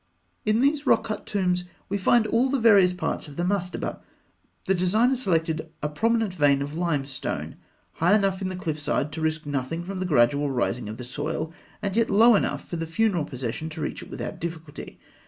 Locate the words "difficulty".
14.39-14.97